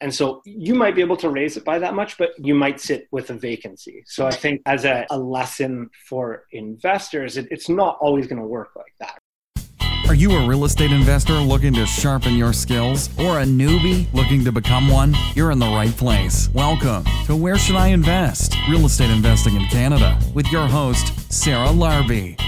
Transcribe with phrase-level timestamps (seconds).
[0.00, 2.80] And so you might be able to raise it by that much, but you might
[2.80, 4.04] sit with a vacancy.
[4.06, 8.46] So I think as a, a lesson for investors, it, it's not always going to
[8.46, 9.18] work like that.
[10.06, 14.42] Are you a real estate investor looking to sharpen your skills or a newbie looking
[14.44, 15.14] to become one?
[15.34, 16.48] You're in the right place.
[16.54, 18.54] Welcome to Where Should I Invest?
[18.70, 22.40] Real Estate Investing in Canada with your host, Sarah Larbi.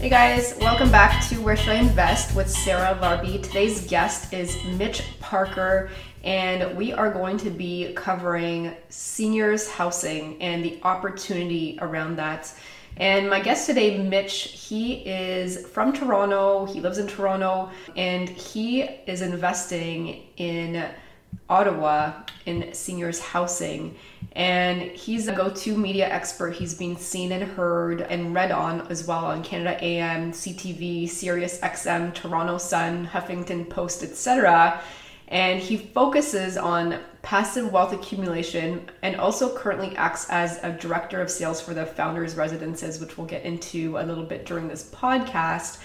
[0.00, 3.42] Hey guys, welcome back to Where Should I Invest with Sarah Larbi.
[3.42, 5.90] Today's guest is Mitch Parker,
[6.24, 12.50] and we are going to be covering seniors housing and the opportunity around that.
[12.96, 18.80] And my guest today, Mitch, he is from Toronto, he lives in Toronto, and he
[18.80, 20.82] is investing in
[21.48, 22.12] Ottawa
[22.46, 23.96] in seniors housing.
[24.32, 26.52] And he's a go to media expert.
[26.52, 31.58] He's been seen and heard and read on as well on Canada AM, CTV, Sirius
[31.60, 34.80] XM, Toronto Sun, Huffington Post, etc.
[35.28, 41.30] And he focuses on passive wealth accumulation and also currently acts as a director of
[41.30, 45.78] sales for the founders residences, which we'll get into a little bit during this podcast.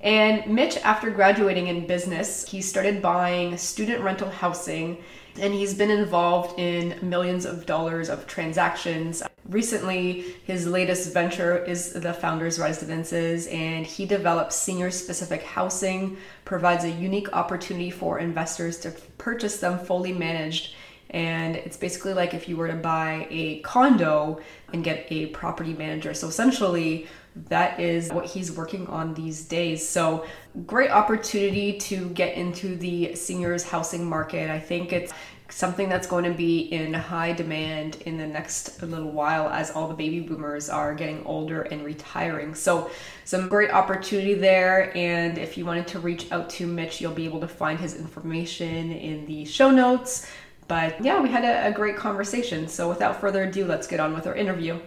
[0.00, 4.98] And Mitch, after graduating in business, he started buying student rental housing
[5.40, 9.22] and he's been involved in millions of dollars of transactions.
[9.48, 16.84] Recently, his latest venture is the Founders Residences, and he develops senior specific housing, provides
[16.84, 20.74] a unique opportunity for investors to purchase them fully managed.
[21.10, 24.40] And it's basically like if you were to buy a condo
[24.72, 26.12] and get a property manager.
[26.12, 27.06] So essentially,
[27.48, 29.86] that is what he's working on these days.
[29.86, 30.26] So,
[30.66, 34.50] great opportunity to get into the seniors housing market.
[34.50, 35.12] I think it's
[35.50, 39.88] something that's going to be in high demand in the next little while as all
[39.88, 42.54] the baby boomers are getting older and retiring.
[42.54, 42.90] So,
[43.24, 44.96] some great opportunity there.
[44.96, 47.94] And if you wanted to reach out to Mitch, you'll be able to find his
[47.96, 50.26] information in the show notes.
[50.66, 52.68] But yeah, we had a, a great conversation.
[52.68, 54.80] So, without further ado, let's get on with our interview.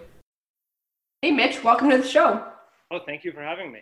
[1.24, 2.44] Hey, Mitch, welcome to the show.
[2.90, 3.82] Oh, thank you for having me.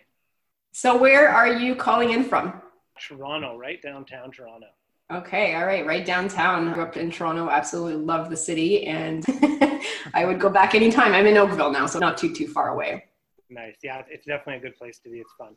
[0.72, 2.60] So, where are you calling in from?
[3.00, 4.66] Toronto, right downtown Toronto.
[5.10, 6.70] Okay, all right, right downtown.
[6.74, 9.24] Grew up in Toronto, absolutely love the city, and
[10.12, 11.14] I would go back anytime.
[11.14, 13.04] I'm in Oakville now, so not too too far away.
[13.48, 15.20] Nice, yeah, it's definitely a good place to be.
[15.20, 15.56] It's fun.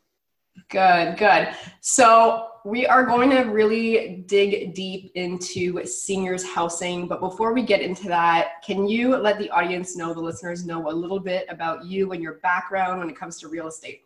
[0.68, 1.48] Good, good.
[1.80, 7.06] So we are going to really dig deep into seniors housing.
[7.06, 10.88] But before we get into that, can you let the audience know, the listeners know
[10.88, 14.04] a little bit about you and your background when it comes to real estate?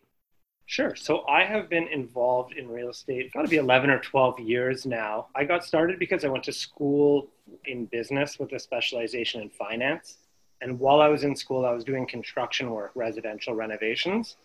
[0.65, 0.93] Sure.
[0.95, 4.85] So I have been involved in real estate, got to be 11 or 12 years
[4.85, 5.27] now.
[5.35, 7.29] I got started because I went to school
[7.65, 10.17] in business with a specialization in finance.
[10.61, 14.35] And while I was in school, I was doing construction work, residential renovations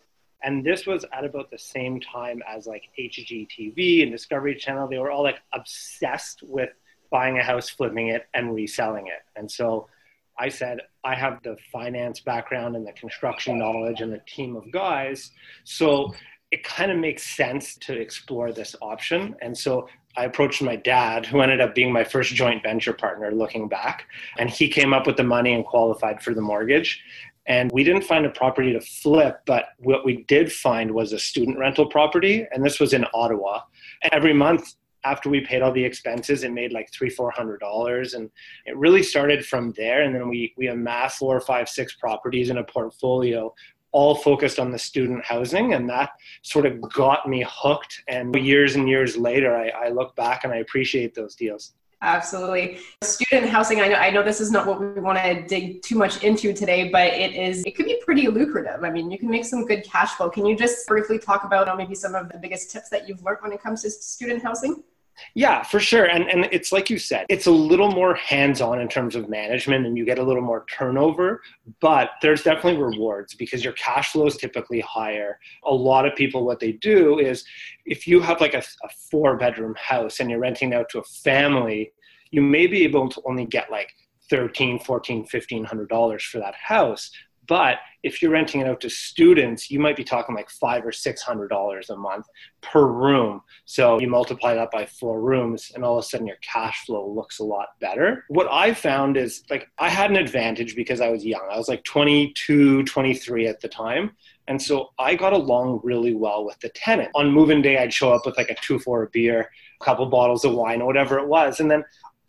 [0.43, 4.89] and this was at about the same time as like HGTV and Discovery Channel.
[4.89, 6.71] They were all like obsessed with
[7.11, 9.23] buying a house, flipping it, and reselling it.
[9.37, 9.89] And so
[10.39, 14.71] I said, I have the finance background and the construction knowledge and the team of
[14.73, 15.31] guys.
[15.65, 16.12] So
[16.50, 19.37] it kind of makes sense to explore this option.
[19.41, 23.33] And so I approached my dad, who ended up being my first joint venture partner
[23.33, 24.06] looking back.
[24.39, 27.03] And he came up with the money and qualified for the mortgage.
[27.47, 31.19] And we didn't find a property to flip, but what we did find was a
[31.19, 32.47] student rental property.
[32.50, 33.60] And this was in Ottawa.
[34.12, 34.75] Every month
[35.05, 38.15] after we paid all the expenses, it made like three, four hundred dollars.
[38.15, 38.31] And
[38.65, 40.03] it really started from there.
[40.03, 43.55] And then we we amassed four, five, six properties in a portfolio,
[43.93, 45.75] all focused on the student housing.
[45.75, 46.11] And that
[46.43, 48.03] sort of got me hooked.
[48.09, 51.75] And years and years later, I, I look back and I appreciate those deals.
[52.05, 52.79] Absolutely.
[53.03, 55.97] Student housing, I know I know this is not what we want to dig too
[55.97, 58.85] much into today, but it is it could be pretty lucrative.
[58.85, 60.29] I mean, you can make some good cash flow.
[60.29, 63.39] Can you just briefly talk about maybe some of the biggest tips that you've learned
[63.41, 64.85] when it comes to student housing?
[65.35, 66.07] Yeah, for sure.
[66.07, 69.87] And and it's like you said, it's a little more hands-on in terms of management
[69.87, 71.43] and you get a little more turnover,
[71.81, 75.39] but there's definitely rewards because your cash flow is typically higher.
[75.65, 77.45] A lot of people what they do is
[77.87, 81.05] if you have like a, a four bedroom house and you're renting out to a
[81.05, 81.93] family,
[82.35, 83.91] you may be able to only get like
[84.31, 87.11] 13 14 1500 dollars for that house
[87.47, 90.93] but if you're renting it out to students, you might be talking like five or
[90.93, 92.27] six hundred dollars a month
[92.61, 93.43] per room.
[93.65, 97.09] So you multiply that by four rooms, and all of a sudden your cash flow
[97.09, 98.25] looks a lot better.
[98.29, 101.47] What I found is like I had an advantage because I was young.
[101.51, 104.13] I was like 22, 23 at the time.
[104.47, 107.11] And so I got along really well with the tenant.
[107.15, 109.51] On move-in day, I'd show up with like a two for a beer,
[109.81, 111.61] a couple bottles of wine, or whatever it was.
[111.61, 111.83] And then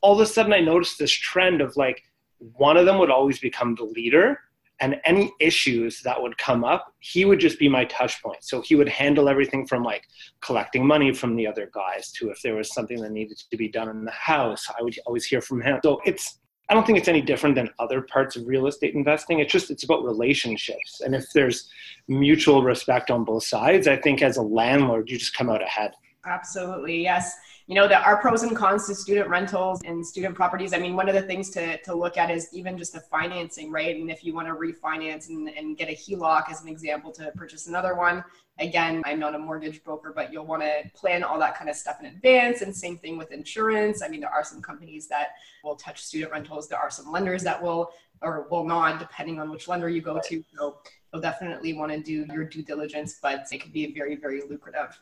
[0.06, 2.04] all of a sudden I noticed this trend of like
[2.38, 4.40] one of them would always become the leader
[4.80, 8.62] and any issues that would come up he would just be my touch point so
[8.62, 10.04] he would handle everything from like
[10.42, 13.68] collecting money from the other guys to if there was something that needed to be
[13.68, 16.98] done in the house i would always hear from him so it's I don't think
[16.98, 19.38] it's any different than other parts of real estate investing.
[19.38, 21.02] It's just it's about relationships.
[21.06, 21.70] And if there's
[22.08, 25.92] mutual respect on both sides, I think as a landlord you just come out ahead.
[26.26, 27.02] Absolutely.
[27.02, 27.38] Yes
[27.68, 30.72] you know, there are pros and cons to student rentals and student properties.
[30.72, 33.72] I mean, one of the things to, to look at is even just the financing,
[33.72, 33.96] right?
[33.96, 37.32] And if you want to refinance and, and get a HELOC as an example to
[37.36, 38.24] purchase another one,
[38.60, 41.76] again, I'm not a mortgage broker, but you'll want to plan all that kind of
[41.76, 42.62] stuff in advance.
[42.62, 44.04] And same thing with insurance.
[44.04, 45.30] I mean, there are some companies that
[45.64, 46.70] will touch student rentals.
[46.70, 50.22] There are some lenders that will or will not, depending on which lender you go
[50.24, 50.44] to.
[50.56, 50.78] So
[51.12, 55.00] you'll definitely want to do your due diligence, but it could be very, very lucrative.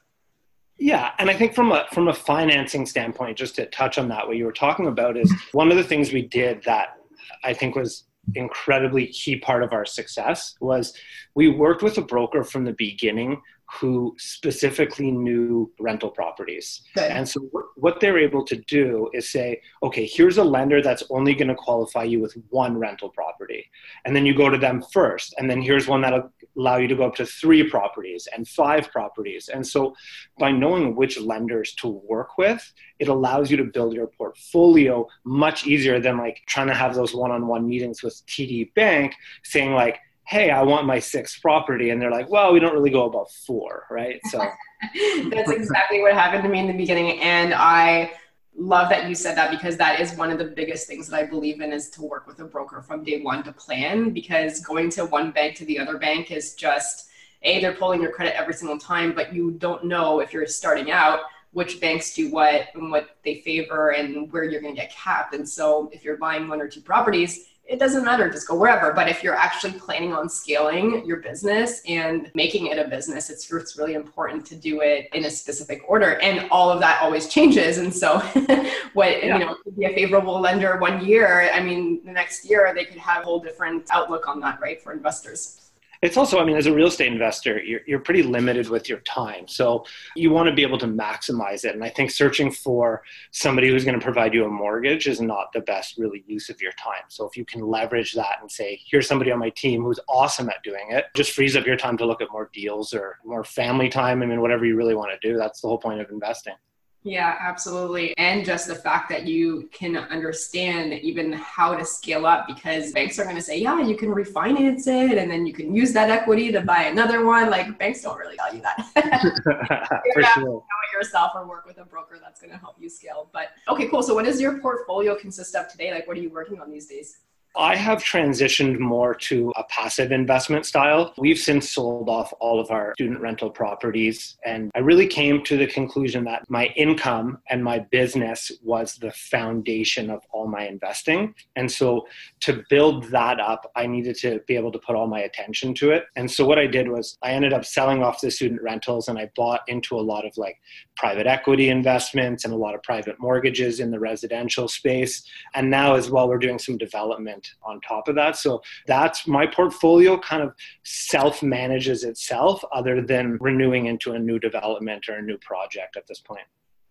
[0.78, 4.28] Yeah, and I think from a from a financing standpoint, just to touch on that,
[4.28, 6.98] what you were talking about is one of the things we did that
[7.44, 8.06] I think was
[8.36, 10.94] incredibly key part of our success was
[11.36, 13.42] we worked with a broker from the beginning
[13.80, 16.84] who specifically knew rental properties.
[16.96, 17.10] Okay.
[17.10, 17.40] And so
[17.76, 21.56] what they're able to do is say, okay, here's a lender that's only going to
[21.56, 23.66] qualify you with one rental property.
[24.06, 25.34] And then you go to them first.
[25.38, 28.92] And then here's one that'll allow you to go up to three properties and five
[28.92, 29.50] properties.
[29.50, 29.96] And so
[30.38, 35.66] by knowing which lenders to work with, it allows you to build your portfolio much
[35.66, 40.52] easier than like trying to have those one-on-one meetings with TD Bank saying like, hey,
[40.52, 41.90] I want my sixth property.
[41.90, 44.22] And they're like, well, we don't really go above four, right?
[44.30, 44.38] So
[45.30, 47.20] that's exactly what happened to me in the beginning.
[47.20, 48.12] And I
[48.56, 51.26] love that you said that because that is one of the biggest things that I
[51.26, 54.90] believe in is to work with a broker from day one to plan because going
[54.92, 57.10] to one bank to the other bank is just
[57.42, 60.92] a they're pulling your credit every single time but you don't know if you're starting
[60.92, 61.22] out
[61.54, 65.34] which banks do what and what they favor and where you're going to get capped.
[65.36, 68.92] And so if you're buying one or two properties it doesn't matter, just go wherever.
[68.92, 73.52] But if you're actually planning on scaling your business and making it a business, it's,
[73.52, 76.20] it's really important to do it in a specific order.
[76.20, 77.78] And all of that always changes.
[77.78, 78.20] And so,
[78.94, 79.38] what, yeah.
[79.38, 82.86] you know, could be a favorable lender one year, I mean, the next year they
[82.86, 85.63] could have a whole different outlook on that, right, for investors
[86.04, 89.00] it's also i mean as a real estate investor you're, you're pretty limited with your
[89.00, 89.48] time.
[89.48, 89.86] So
[90.16, 91.74] you want to be able to maximize it.
[91.74, 95.54] And i think searching for somebody who's going to provide you a mortgage is not
[95.54, 97.06] the best really use of your time.
[97.08, 100.50] So if you can leverage that and say here's somebody on my team who's awesome
[100.50, 103.44] at doing it just frees up your time to look at more deals or more
[103.44, 104.22] family time.
[104.22, 106.56] I mean whatever you really want to do that's the whole point of investing
[107.04, 108.18] yeah, absolutely.
[108.18, 113.20] And just the fact that you can understand even how to scale up because banks
[113.20, 116.10] are going to say, yeah, you can refinance it and then you can use that
[116.10, 117.50] equity to buy another one.
[117.50, 118.78] Like banks don't really tell you that.
[118.96, 122.76] you have to know it yourself or work with a broker that's going to help
[122.80, 123.30] you scale.
[123.34, 124.02] But okay, cool.
[124.02, 125.92] So what does your portfolio consist of today?
[125.92, 127.18] Like what are you working on these days?
[127.56, 131.14] I have transitioned more to a passive investment style.
[131.20, 134.38] We've since sold off all of our student rental properties.
[134.44, 139.12] And I really came to the conclusion that my income and my business was the
[139.12, 141.36] foundation of all my investing.
[141.56, 142.08] And so
[142.42, 145.92] to build that up, I needed to be able to put all my attention to
[145.92, 146.06] it.
[146.16, 149.20] And so what I did was I ended up selling off the student rentals and
[149.20, 150.60] I bought into a lot of like
[150.96, 155.24] private equity investments and a lot of private mortgages in the residential space.
[155.54, 158.36] And now as well, we're doing some development on top of that.
[158.36, 160.54] So that's my portfolio kind of
[160.84, 166.08] self manages itself other than renewing into a new development or a new project at
[166.08, 166.46] this point.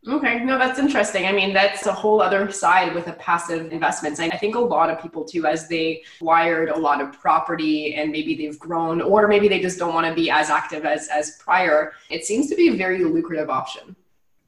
[0.08, 1.26] Okay, no, that's interesting.
[1.26, 4.18] I mean, that's a whole other side with a passive investments.
[4.18, 7.94] And I think a lot of people too, as they wired a lot of property
[7.94, 11.09] and maybe they've grown, or maybe they just don't want to be as active as
[11.09, 11.92] as prior.
[12.11, 13.94] It seems to be a very lucrative option.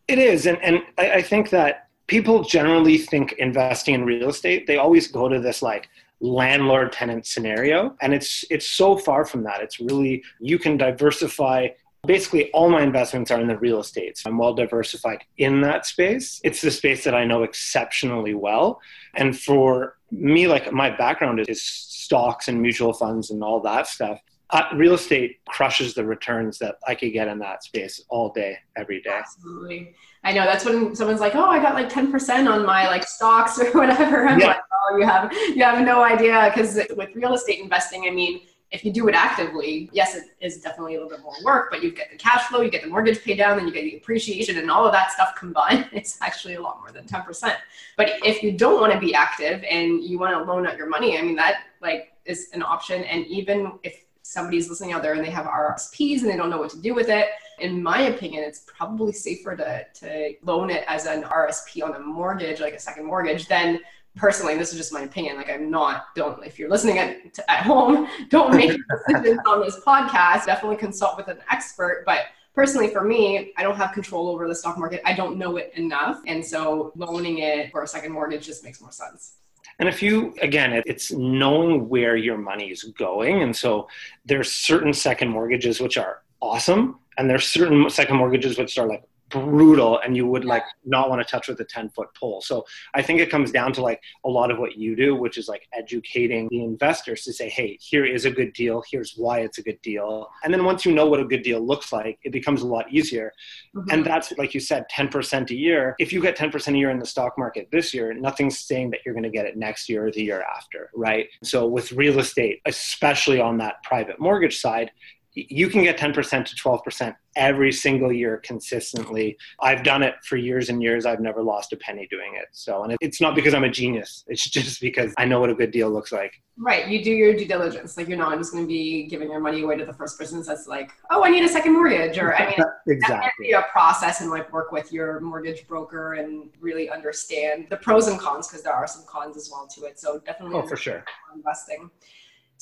[0.08, 4.66] It is, and and I, I think that people generally think investing in real estate
[4.66, 5.88] they always go to this like
[6.24, 9.60] landlord tenant scenario and it's it's so far from that.
[9.60, 11.68] It's really you can diversify.
[12.06, 14.18] Basically all my investments are in the real estate.
[14.18, 16.40] So i'm well diversified in that space.
[16.44, 18.80] It's the space that i know exceptionally well.
[19.14, 24.20] And for me like my background is stocks and mutual funds and all that stuff
[24.50, 28.58] uh, real estate crushes the returns that I could get in that space all day,
[28.76, 29.10] every day.
[29.18, 29.94] Absolutely.
[30.22, 33.58] I know that's when someone's like, "Oh, I got like 10% on my like stocks
[33.60, 34.48] or whatever." I'm yeah.
[34.48, 38.42] like, "Oh, you have you have no idea." Because with real estate investing, I mean,
[38.74, 41.82] if you do it actively, yes, it is definitely a little bit more work, but
[41.82, 43.96] you get the cash flow, you get the mortgage paid down, then you get the
[43.96, 45.88] appreciation, and all of that stuff combined.
[45.92, 47.56] It's actually a lot more than 10%.
[47.96, 50.88] But if you don't want to be active and you want to loan out your
[50.88, 53.04] money, I mean, that like is an option.
[53.04, 56.58] And even if somebody's listening out there and they have RSPs and they don't know
[56.58, 57.28] what to do with it,
[57.60, 62.00] in my opinion, it's probably safer to, to loan it as an RSP on a
[62.00, 63.80] mortgage, like a second mortgage, than
[64.16, 65.36] personally, this is just my opinion.
[65.36, 68.72] Like I'm not, don't, if you're listening at, at home, don't make
[69.06, 70.46] decisions on this podcast.
[70.46, 72.04] Definitely consult with an expert.
[72.06, 72.20] But
[72.54, 75.02] personally for me, I don't have control over the stock market.
[75.04, 76.22] I don't know it enough.
[76.26, 79.34] And so loaning it for a second mortgage just makes more sense.
[79.78, 83.42] And if you, again, it's knowing where your money is going.
[83.42, 83.88] And so
[84.24, 86.98] there's certain second mortgages which are awesome.
[87.18, 91.20] And there's certain second mortgages which are like brutal and you would like not want
[91.20, 92.40] to touch with a 10 foot pole.
[92.40, 92.64] So
[92.94, 95.48] I think it comes down to like a lot of what you do, which is
[95.48, 98.82] like educating the investors to say, hey, here is a good deal.
[98.90, 100.28] Here's why it's a good deal.
[100.42, 102.92] And then once you know what a good deal looks like, it becomes a lot
[102.92, 103.32] easier.
[103.74, 103.90] Mm-hmm.
[103.90, 105.94] And that's, like you said, 10% a year.
[105.98, 109.00] If you get 10% a year in the stock market this year, nothing's saying that
[109.04, 111.26] you're going to get it next year or the year after, right?
[111.42, 114.90] So with real estate, especially on that private mortgage side,
[115.34, 119.36] you can get 10% to 12% every single year consistently.
[119.60, 121.04] I've done it for years and years.
[121.04, 122.46] I've never lost a penny doing it.
[122.52, 124.24] So, and it's not because I'm a genius.
[124.34, 126.32] It's just because I know what a good deal looks like.
[126.56, 126.88] Right.
[126.88, 127.96] You do your due diligence.
[127.96, 130.42] Like you're not just going to be giving your money away to the first person
[130.42, 132.18] that's like, oh, I need a second mortgage.
[132.18, 133.52] Or I mean, exactly.
[133.52, 138.18] a process and like work with your mortgage broker and really understand the pros and
[138.18, 140.00] cons because there are some cons as well to it.
[140.00, 140.56] So definitely.
[140.56, 141.04] Oh, for sure.
[141.34, 141.90] Investing.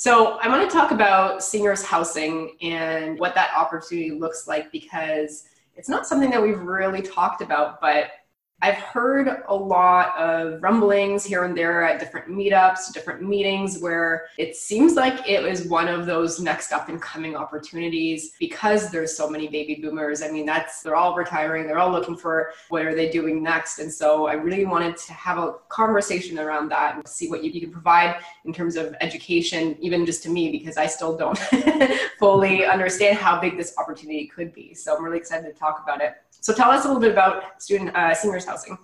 [0.03, 5.45] So I want to talk about seniors housing and what that opportunity looks like because
[5.77, 8.07] it's not something that we've really talked about, but
[8.63, 14.27] I've heard a lot of rumblings here and there at different meetups, different meetings where
[14.39, 19.17] it seems like it was one of those next up and coming opportunities because there's
[19.17, 20.23] so many baby boomers.
[20.23, 23.81] I mean, that's they're all retiring, they're all looking for what are they doing next.
[23.81, 27.51] And so I really wanted to have a conversation around that and see what you,
[27.51, 31.39] you can provide in terms of education, even just to me, because I still don't
[32.21, 34.73] fully understand how big this opportunity could be.
[34.73, 36.15] So I'm really excited to talk about it.
[36.43, 38.77] So tell us a little bit about student uh, seniors housing.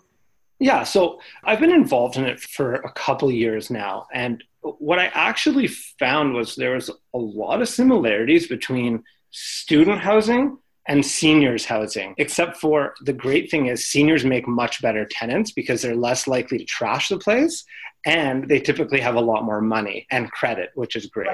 [0.61, 5.07] Yeah, so I've been involved in it for a couple years now, and what I
[5.07, 12.15] actually found was there was a lot of similarities between student housing and seniors housing,
[12.19, 16.59] except for the great thing is seniors make much better tenants because they're less likely
[16.59, 17.65] to trash the place
[18.07, 21.29] and they typically have a lot more money and credit, which is great.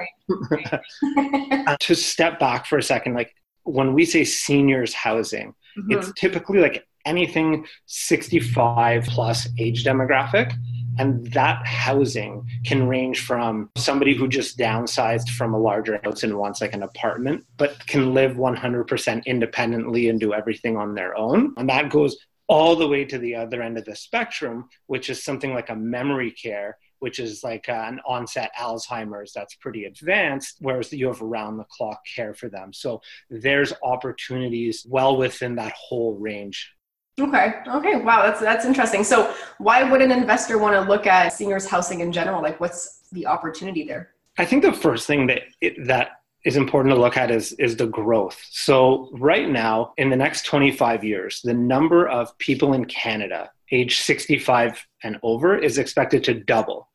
[0.51, 0.81] Right.
[1.69, 5.93] uh, to step back for a second, like when we say seniors housing, Mm-hmm.
[5.93, 10.53] It's typically like anything 65 plus age demographic.
[10.97, 16.39] And that housing can range from somebody who just downsized from a larger house and
[16.39, 21.53] wants like an apartment, but can live 100% independently and do everything on their own.
[21.57, 22.17] And that goes
[22.47, 25.77] all the way to the other end of the spectrum, which is something like a
[25.77, 31.59] memory care which is like an onset Alzheimer's that's pretty advanced, whereas you have around
[31.59, 32.73] the clock care for them.
[32.73, 36.73] So there's opportunities well within that whole range.
[37.21, 37.57] Okay.
[37.69, 37.97] Okay.
[37.97, 38.23] Wow.
[38.23, 39.05] That's that's interesting.
[39.05, 42.41] So why would an investor want to look at seniors housing in general?
[42.41, 44.15] Like what's the opportunity there?
[44.39, 47.77] I think the first thing that it, that is important to look at is is
[47.77, 48.43] the growth.
[48.51, 54.01] So right now in the next 25 years, the number of people in Canada age
[54.01, 56.89] 65 and over is expected to double.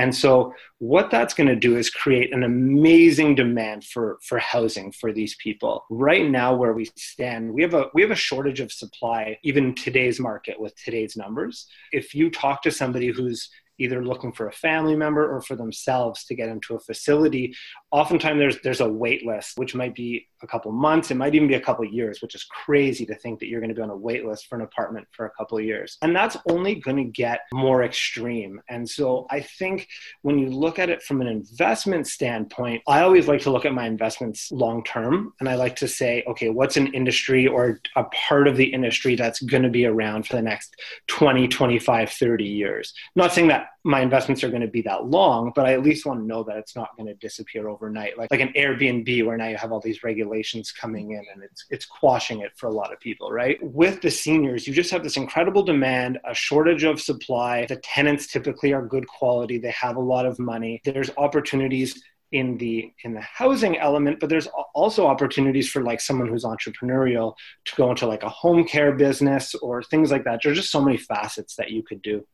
[0.00, 4.92] And so what that's going to do is create an amazing demand for for housing
[4.92, 5.84] for these people.
[5.90, 9.74] Right now where we stand, we have a we have a shortage of supply even
[9.74, 11.66] today's market with today's numbers.
[11.92, 16.24] If you talk to somebody who's either looking for a family member or for themselves
[16.24, 17.54] to get into a facility
[17.92, 21.10] oftentimes there's there's a wait list which might be a couple months.
[21.10, 23.70] It might even be a couple years which is crazy to think that you're going
[23.70, 25.98] to be on a wait list for an apartment for a couple years.
[26.02, 28.60] And that's only going to get more extreme.
[28.68, 29.88] And so i think
[30.22, 33.74] when you look at it from an investment standpoint i always like to look at
[33.74, 35.32] my investments long term.
[35.40, 39.16] And i like to say okay what's an industry or a part of the industry
[39.16, 40.76] that's going to be around for the next
[41.08, 42.94] 20 25 30 years?
[43.16, 46.04] Not saying that my investments are going to be that long, but I at least
[46.04, 49.36] want to know that it's not going to disappear overnight, like like an Airbnb where
[49.36, 52.72] now you have all these regulations coming in and it's it's quashing it for a
[52.72, 53.58] lot of people, right?
[53.62, 57.66] With the seniors, you just have this incredible demand, a shortage of supply.
[57.66, 60.80] The tenants typically are good quality, they have a lot of money.
[60.84, 66.28] There's opportunities in the in the housing element but there's also opportunities for like someone
[66.28, 67.34] who's entrepreneurial
[67.64, 70.80] to go into like a home care business or things like that there's just so
[70.80, 72.24] many facets that you could do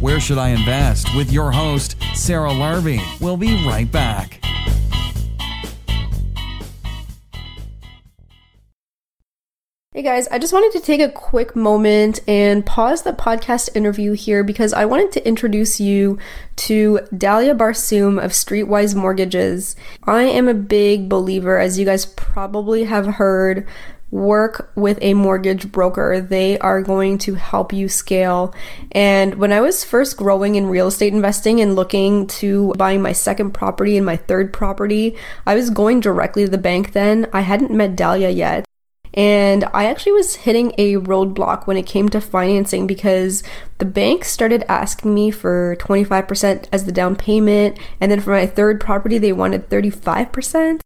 [0.00, 1.14] where Should I Invest?
[1.14, 3.00] with your host, Sarah Larbi.
[3.20, 4.43] We'll be right back.
[9.96, 14.14] Hey guys, I just wanted to take a quick moment and pause the podcast interview
[14.14, 16.18] here because I wanted to introduce you
[16.56, 19.76] to Dalia Barsoum of Streetwise Mortgages.
[20.02, 23.68] I am a big believer, as you guys probably have heard,
[24.10, 26.20] work with a mortgage broker.
[26.20, 28.52] They are going to help you scale.
[28.90, 33.12] And when I was first growing in real estate investing and looking to buying my
[33.12, 37.28] second property and my third property, I was going directly to the bank then.
[37.32, 38.64] I hadn't met Dalia yet.
[39.14, 43.44] And I actually was hitting a roadblock when it came to financing because
[43.78, 47.78] the bank started asking me for 25% as the down payment.
[48.00, 50.80] And then for my third property, they wanted 35%.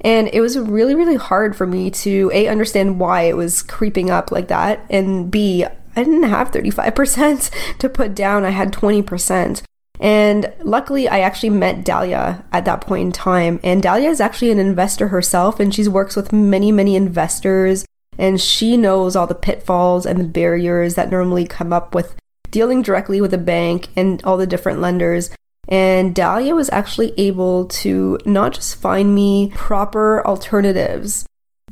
[0.00, 4.10] And it was really, really hard for me to A, understand why it was creeping
[4.10, 9.62] up like that, and B, I didn't have 35% to put down, I had 20%.
[10.04, 13.58] And luckily, I actually met Dalia at that point in time.
[13.64, 17.86] And Dalia is actually an investor herself, and she works with many, many investors.
[18.18, 22.16] And she knows all the pitfalls and the barriers that normally come up with
[22.50, 25.30] dealing directly with a bank and all the different lenders.
[25.68, 31.24] And Dalia was actually able to not just find me proper alternatives,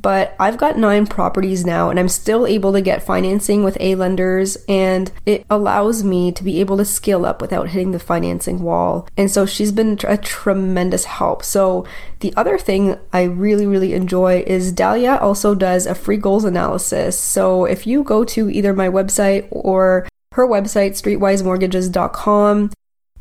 [0.03, 3.95] but I've got nine properties now and I'm still able to get financing with A
[3.95, 8.61] lenders and it allows me to be able to scale up without hitting the financing
[8.61, 9.07] wall.
[9.15, 11.41] And so she's been a tremendous help.
[11.41, 11.87] So
[12.19, 17.17] the other thing I really, really enjoy is Dalia also does a free goals analysis.
[17.17, 22.71] So if you go to either my website or her website, streetwisemortgages.com,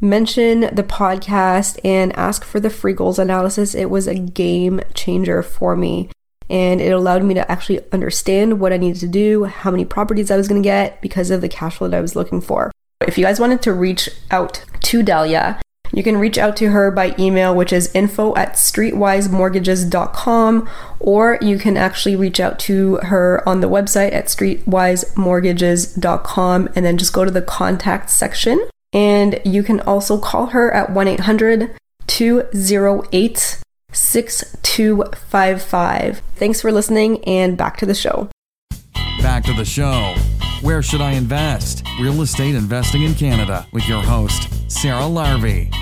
[0.01, 3.73] mention the podcast and ask for the free goals analysis.
[3.73, 6.11] It was a game changer for me.
[6.51, 10.31] And it allowed me to actually understand what I needed to do, how many properties
[10.31, 12.71] I was going to get because of the cash flow that I was looking for.
[13.07, 15.61] If you guys wanted to reach out to Dalia,
[15.93, 20.69] you can reach out to her by email, which is info at streetwisemortgages.com,
[21.01, 26.97] or you can actually reach out to her on the website at streetwisemortgages.com and then
[26.97, 31.77] just go to the contact section and you can also call her at 1 800
[32.07, 33.62] 208
[33.93, 36.23] 6255.
[36.37, 38.29] Thanks for listening and back to the show.
[39.21, 40.15] Back to the show.
[40.63, 41.85] Where should I invest?
[42.01, 45.73] Real estate investing in Canada with your host, Sarah Larbi.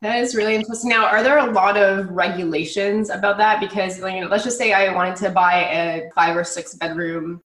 [0.00, 0.90] That is really interesting.
[0.90, 3.58] Now, are there a lot of regulations about that?
[3.58, 7.40] Because, you know, let's just say I wanted to buy a five or six bedroom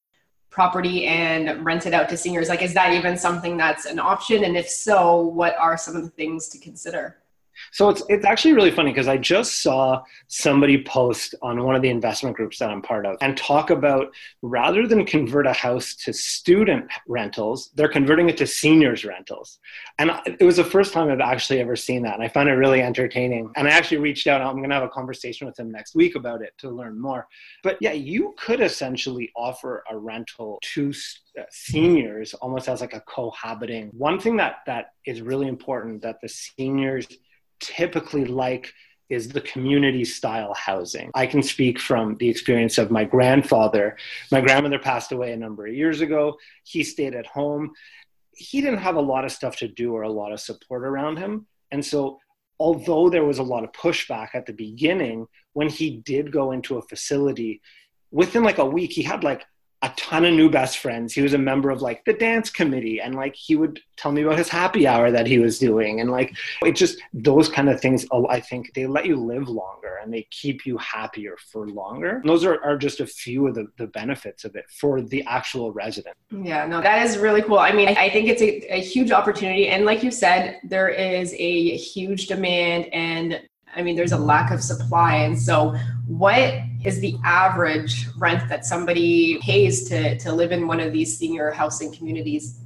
[0.53, 2.47] property and rent it out to seniors?
[2.47, 4.43] Like is that even something that's an option?
[4.43, 7.22] And if so what are some of the things to consider
[7.71, 11.81] so it's it's actually really funny because I just saw somebody post on one of
[11.81, 15.95] the investment groups that I'm part of and talk about rather than convert a house
[15.95, 19.59] to student rentals, they're converting it to seniors rentals.
[19.99, 22.15] And it was the first time I've actually ever seen that.
[22.15, 23.51] And I found it really entertaining.
[23.55, 24.41] And I actually reached out.
[24.41, 27.27] I'm going to have a conversation with him next week about it to learn more.
[27.63, 30.93] But yeah, you could essentially offer a rental to
[31.39, 33.89] uh, seniors almost as like a cohabiting.
[33.93, 37.07] One thing that that is really important that the seniors
[37.59, 38.73] typically like
[39.09, 41.11] is the community style housing.
[41.13, 43.97] I can speak from the experience of my grandfather.
[44.31, 46.37] My grandmother passed away a number of years ago.
[46.63, 47.71] He stayed at home.
[48.35, 51.17] He didn't have a lot of stuff to do or a lot of support around
[51.17, 51.45] him.
[51.71, 52.19] And so,
[52.59, 56.77] although there was a lot of pushback at the beginning, when he did go into
[56.77, 57.61] a facility,
[58.11, 59.43] within like a week, he had like
[59.83, 61.13] a ton of new best friends.
[61.13, 64.21] He was a member of like the dance committee and like he would tell me
[64.21, 65.99] about his happy hour that he was doing.
[65.99, 69.49] And like it just those kind of things, oh, I think they let you live
[69.49, 72.17] longer and they keep you happier for longer.
[72.17, 75.21] And those are, are just a few of the, the benefits of it for the
[75.25, 76.15] actual resident.
[76.31, 77.59] Yeah, no, that is really cool.
[77.59, 79.67] I mean, I think it's a, a huge opportunity.
[79.67, 83.41] And like you said, there is a huge demand and
[83.75, 85.15] I mean, there's a lack of supply.
[85.15, 85.75] And so,
[86.07, 86.53] what
[86.85, 91.51] is the average rent that somebody pays to, to live in one of these senior
[91.51, 92.59] housing communities?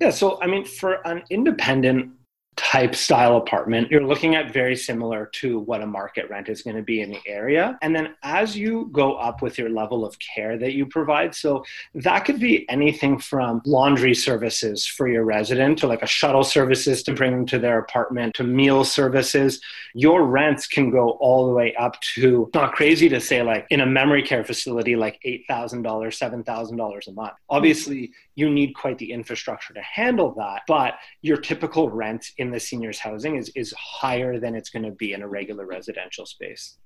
[0.00, 2.12] Yeah, so I mean, for an independent
[2.60, 6.76] type style apartment, you're looking at very similar to what a market rent is going
[6.76, 7.78] to be in the area.
[7.80, 11.64] And then as you go up with your level of care that you provide, so
[11.94, 17.02] that could be anything from laundry services for your resident to like a shuttle services
[17.04, 19.58] to bring them to their apartment to meal services.
[19.94, 23.80] Your rents can go all the way up to, not crazy to say, like in
[23.80, 27.32] a memory care facility, like $8,000, $7,000 a month.
[27.48, 30.62] Obviously, you need quite the infrastructure to handle that.
[30.66, 34.92] But your typical rent in the seniors housing is, is higher than it's going to
[34.92, 36.78] be in a regular residential space.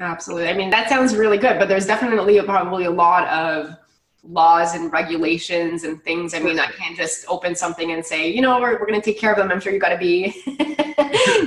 [0.00, 0.48] Absolutely.
[0.48, 3.76] I mean, that sounds really good, but there's definitely probably a lot of
[4.24, 6.34] laws and regulations and things.
[6.34, 9.04] I mean, I can't just open something and say, you know, we're, we're going to
[9.04, 9.50] take care of them.
[9.50, 10.34] I'm sure you've got to be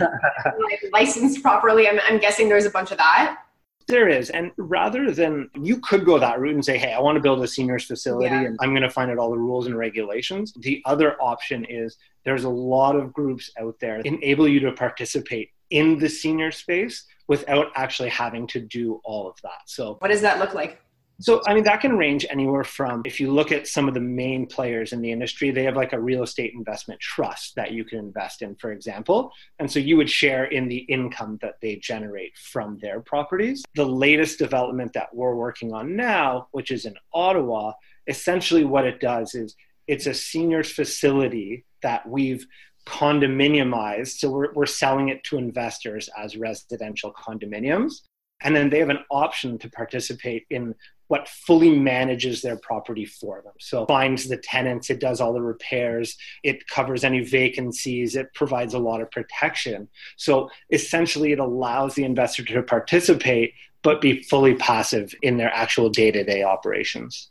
[0.92, 1.88] licensed properly.
[1.88, 3.45] I'm, I'm guessing there's a bunch of that.
[3.88, 4.30] There is.
[4.32, 7.44] And rather than you could go that route and say, hey, I want to build
[7.44, 8.42] a seniors facility yeah.
[8.42, 10.54] and I'm going to find out all the rules and regulations.
[10.60, 15.52] The other option is there's a lot of groups out there enable you to participate
[15.70, 19.62] in the senior space without actually having to do all of that.
[19.66, 20.82] So, what does that look like?
[21.20, 24.02] So, I mean, that can range anywhere from if you look at some of the
[24.02, 27.86] main players in the industry, they have like a real estate investment trust that you
[27.86, 29.32] can invest in, for example.
[29.60, 33.64] And so you would share in the income that they generate from their properties.
[33.76, 37.74] The latest development that we're working on now, which is in Ottawa,
[38.08, 39.56] essentially what it does is
[39.88, 42.46] it's a seniors facility that we've
[42.86, 44.20] condominiumized.
[44.20, 48.02] So we're, we're selling it to investors as residential condominiums.
[48.42, 50.76] And then they have an option to participate in
[51.08, 53.54] what fully manages their property for them.
[53.60, 58.74] So finds the tenants, it does all the repairs, it covers any vacancies, it provides
[58.74, 59.88] a lot of protection.
[60.18, 65.90] So essentially it allows the investor to participate but be fully passive in their actual
[65.90, 67.30] day-to-day operations.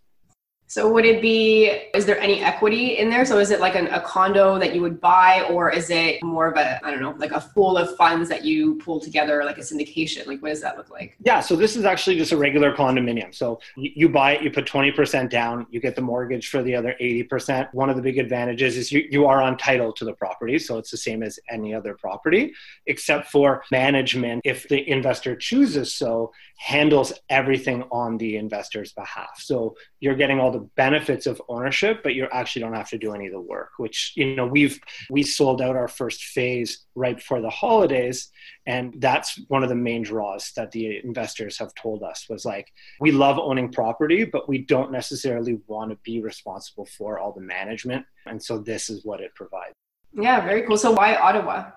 [0.74, 3.24] So would it be, is there any equity in there?
[3.24, 6.48] So is it like an, a condo that you would buy or is it more
[6.48, 9.56] of a, I don't know, like a pool of funds that you pull together, like
[9.56, 10.26] a syndication?
[10.26, 11.16] Like what does that look like?
[11.20, 13.32] Yeah, so this is actually just a regular condominium.
[13.32, 16.96] So you, buy it, you put 20% down, you get the mortgage for the other
[17.00, 17.72] 80%.
[17.72, 20.58] One of the big advantages is you, you are on title to the property.
[20.58, 22.52] So it's the same as any other property,
[22.86, 29.38] except for management, if the investor chooses so, handles everything on the investor's behalf.
[29.38, 33.12] So you're getting all the benefits of ownership, but you actually don't have to do
[33.12, 37.16] any of the work, which, you know, we've, we sold out our first phase right
[37.16, 38.30] before the holidays.
[38.66, 42.72] And that's one of the main draws that the investors have told us was like,
[43.00, 47.40] we love owning property, but we don't necessarily want to be responsible for all the
[47.40, 48.04] management.
[48.26, 49.74] And so this is what it provides.
[50.12, 50.76] Yeah, very cool.
[50.76, 51.70] So why Ottawa?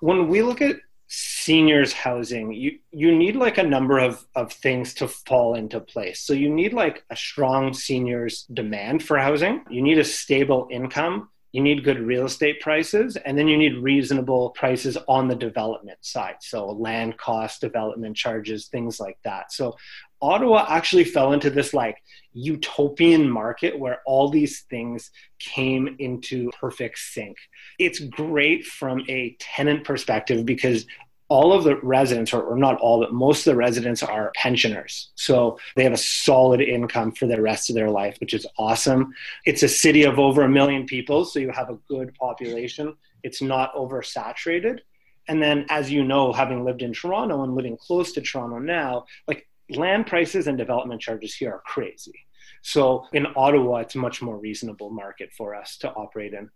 [0.00, 0.76] When we look at
[1.08, 6.20] seniors housing you you need like a number of of things to fall into place.
[6.20, 9.64] So you need like a strong seniors demand for housing.
[9.70, 11.28] You need a stable income.
[11.52, 15.98] You need good real estate prices and then you need reasonable prices on the development
[16.04, 16.36] side.
[16.40, 19.52] So land cost development charges things like that.
[19.52, 19.76] So
[20.20, 22.02] ottawa actually fell into this like
[22.36, 27.36] utopian market where all these things came into perfect sync
[27.78, 30.86] it's great from a tenant perspective because
[31.28, 35.10] all of the residents, or, or, not all, but most of the residents are pensioners.
[35.16, 39.12] So they have a solid income for the rest of their life, which is awesome.
[39.44, 42.94] It's a city of over a million people, so you have a good population.
[43.24, 44.80] It's not oversaturated.
[45.28, 49.06] And then, as you know, having lived in Toronto and living close to Toronto now,
[49.26, 52.25] like land prices and development charges here are crazy.
[52.66, 56.50] So in Ottawa, it's a much more reasonable market for us to operate in.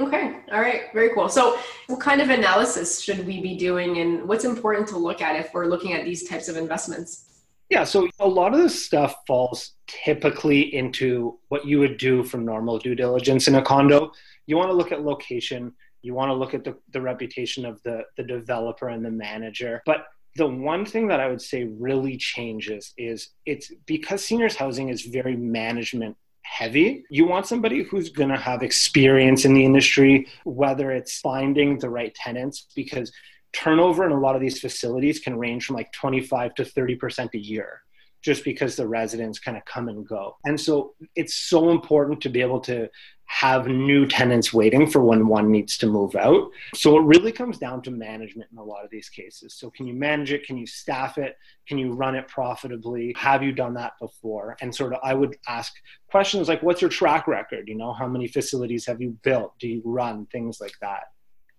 [0.00, 0.36] Okay.
[0.52, 0.82] All right.
[0.94, 1.28] Very cool.
[1.28, 1.58] So,
[1.88, 5.52] what kind of analysis should we be doing, and what's important to look at if
[5.52, 7.42] we're looking at these types of investments?
[7.68, 12.44] Yeah, so a lot of this stuff falls typically into what you would do from
[12.44, 14.12] normal due diligence in a condo.
[14.46, 17.82] You want to look at location, you want to look at the, the reputation of
[17.82, 19.82] the, the developer and the manager.
[19.86, 20.04] But
[20.36, 25.02] the one thing that I would say really changes is it's because seniors housing is
[25.02, 27.04] very management heavy.
[27.10, 31.90] You want somebody who's going to have experience in the industry, whether it's finding the
[31.90, 33.12] right tenants, because
[33.52, 37.38] turnover in a lot of these facilities can range from like 25 to 30% a
[37.38, 37.82] year
[38.22, 40.36] just because the residents kind of come and go.
[40.44, 42.88] And so it's so important to be able to
[43.30, 46.50] have new tenants waiting for when one needs to move out.
[46.74, 49.54] So it really comes down to management in a lot of these cases.
[49.54, 50.44] So can you manage it?
[50.44, 51.36] Can you staff it?
[51.68, 53.14] Can you run it profitably?
[53.16, 54.56] Have you done that before?
[54.60, 55.72] And sort of I would ask
[56.10, 57.68] questions like what's your track record?
[57.68, 59.56] You know, how many facilities have you built?
[59.60, 60.26] Do you run?
[60.26, 61.04] Things like that.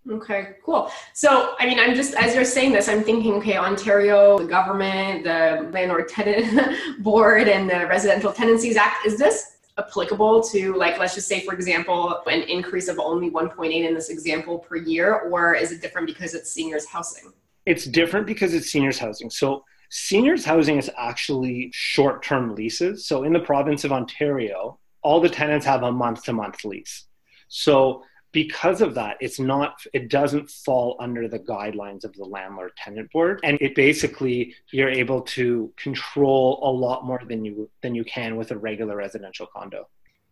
[0.10, 0.92] Okay, cool.
[1.14, 5.24] So, I mean, I'm just, as you're saying this, I'm thinking, okay, Ontario, the government,
[5.24, 11.16] the Landlord Tenant Board, and the Residential Tenancies Act, is this applicable to, like, let's
[11.16, 15.54] just say, for example, an increase of only 1.8 in this example per year, or
[15.54, 17.32] is it different because it's seniors housing?
[17.66, 19.30] It's different because it's seniors housing.
[19.30, 23.06] So, seniors housing is actually short term leases.
[23.06, 27.06] So, in the province of Ontario, all the tenants have a month to month lease.
[27.48, 32.72] So, because of that it's not it doesn't fall under the guidelines of the landlord
[32.78, 33.40] tenant board.
[33.44, 38.36] And it basically you're able to control a lot more than you than you can
[38.36, 39.88] with a regular residential condo.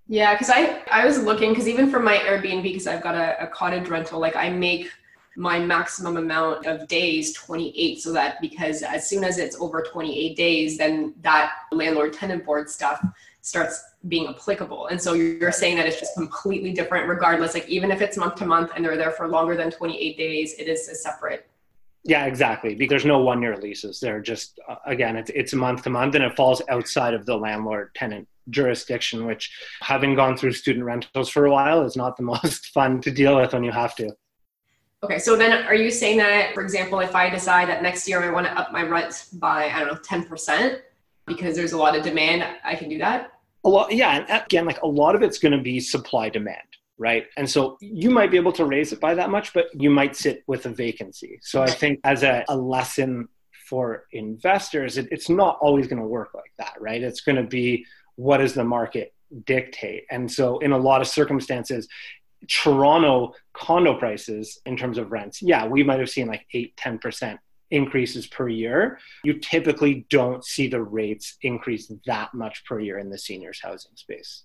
[0.08, 3.44] Yeah because i i was looking because even for my airbnb because i've got a,
[3.44, 4.90] a cottage rental like i make
[5.36, 10.36] my maximum amount of days 28 so that because as soon as it's over 28
[10.36, 13.00] days then that landlord tenant board stuff
[13.42, 14.88] starts being applicable.
[14.88, 17.54] And so you're saying that it's just completely different regardless.
[17.54, 20.54] Like even if it's month to month and they're there for longer than 28 days,
[20.54, 21.50] it is a separate.
[22.04, 22.76] Yeah, exactly.
[22.76, 24.00] Because there's no one year leases.
[24.00, 27.36] They're just, uh, again, it's, it's month to month and it falls outside of the
[27.36, 32.24] landlord tenant jurisdiction, which having gone through student rentals for a while is not the
[32.36, 34.16] most fun to deal with when you have to.
[35.02, 38.22] Okay, so then are you saying that, for example, if I decide that next year
[38.22, 40.82] I want to up my rent by, I don't know, 10%
[41.26, 43.39] because there's a lot of demand, I can do that?
[43.64, 44.18] A lot, yeah.
[44.18, 46.58] And uh, again, like a lot of it's going to be supply demand,
[46.98, 47.26] right?
[47.38, 50.16] And so you might be able to raise it by that much, but you might
[50.16, 51.40] sit with a vacancy.
[51.42, 53.28] So I think as a, a lesson
[53.68, 57.02] for investors, it, it's not always going to work like that, right?
[57.02, 59.14] It's going to be what does the market
[59.46, 60.06] dictate?
[60.10, 61.88] And so in a lot of circumstances,
[62.48, 67.38] Toronto condo prices in terms of rents, yeah, we might have seen like 8, 10%
[67.72, 69.00] increases per year.
[69.24, 73.96] You typically don't see the rates increase that much per year in the seniors housing
[73.96, 74.44] space.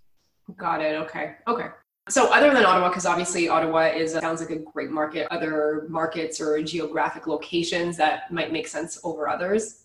[0.56, 0.96] Got it.
[1.02, 1.36] Okay.
[1.48, 1.68] Okay.
[2.10, 6.38] So other than Ottawa, because obviously Ottawa is sounds like a great market, other markets
[6.38, 9.84] or geographic locations that might make sense over others?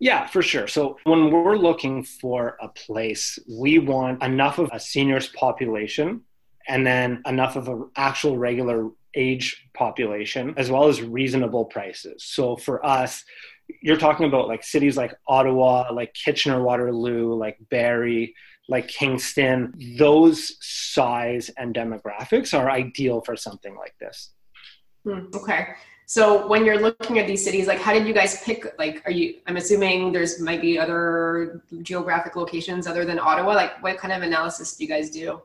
[0.00, 0.66] Yeah, for sure.
[0.66, 6.22] So when we're looking for a place, we want enough of a seniors population
[6.66, 12.24] and then enough of an actual regular age population as well as reasonable prices.
[12.24, 13.24] So for us,
[13.82, 18.34] you're talking about like cities like Ottawa, like Kitchener Waterloo, like Barrie,
[18.68, 19.74] like Kingston.
[19.96, 24.32] Those size and demographics are ideal for something like this.
[25.04, 25.68] Hmm, okay.
[26.06, 28.78] So when you're looking at these cities, like how did you guys pick?
[28.78, 29.36] Like, are you?
[29.46, 33.54] I'm assuming there's might be other geographic locations other than Ottawa.
[33.54, 35.40] Like, what kind of analysis do you guys do?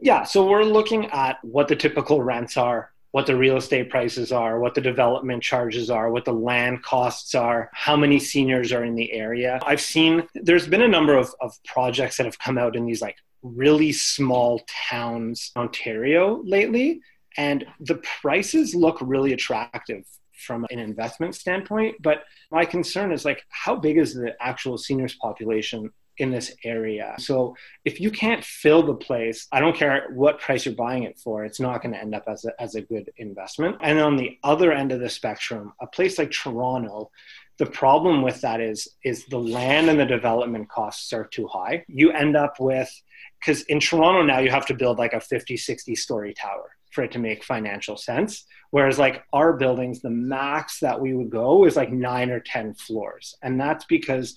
[0.00, 4.30] Yeah, so we're looking at what the typical rents are, what the real estate prices
[4.32, 8.84] are, what the development charges are, what the land costs are, how many seniors are
[8.84, 9.58] in the area.
[9.64, 13.02] I've seen there's been a number of, of projects that have come out in these
[13.02, 17.00] like really small towns, Ontario lately,
[17.36, 21.96] and the prices look really attractive from an investment standpoint.
[22.00, 27.14] But my concern is like, how big is the actual seniors population in this area.
[27.18, 31.18] So if you can't fill the place, I don't care what price you're buying it
[31.18, 33.76] for, it's not going to end up as a, as a good investment.
[33.80, 37.10] And on the other end of the spectrum, a place like Toronto,
[37.58, 41.84] the problem with that is is the land and the development costs are too high.
[41.88, 42.90] You end up with
[43.38, 47.04] because in Toronto now you have to build like a 50, 60 story tower for
[47.04, 48.46] it to make financial sense.
[48.70, 52.74] Whereas like our buildings, the max that we would go is like nine or 10
[52.74, 53.36] floors.
[53.42, 54.34] And that's because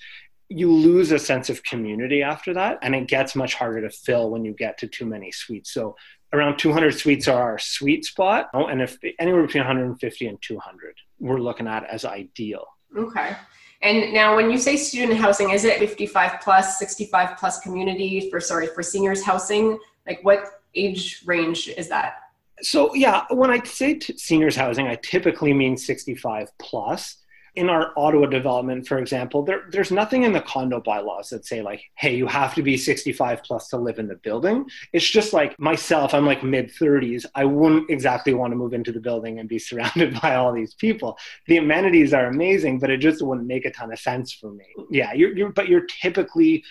[0.53, 4.29] you lose a sense of community after that and it gets much harder to fill
[4.29, 5.73] when you get to too many suites.
[5.73, 5.95] So
[6.31, 8.49] around 200 suites are our sweet spot.
[8.53, 12.65] Oh, and if anywhere between 150 and 200 we're looking at as ideal.
[12.95, 13.35] Okay.
[13.81, 18.39] And now when you say student housing is it 55 plus 65 plus community for
[18.39, 19.79] sorry for seniors housing?
[20.05, 22.15] Like what age range is that?
[22.61, 27.17] So yeah when i say t- seniors housing i typically mean 65 plus
[27.55, 31.61] in our Ottawa development, for example, there, there's nothing in the condo bylaws that say
[31.61, 34.65] like, hey, you have to be 65 plus to live in the building.
[34.91, 37.25] It's just like myself, I'm like mid 30s.
[37.35, 40.73] I wouldn't exactly want to move into the building and be surrounded by all these
[40.73, 41.17] people.
[41.47, 44.65] The amenities are amazing, but it just wouldn't make a ton of sense for me.
[44.89, 46.63] Yeah, you're, you're but you're typically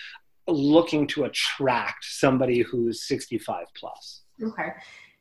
[0.47, 4.21] looking to attract somebody who's 65 plus.
[4.41, 4.73] Okay.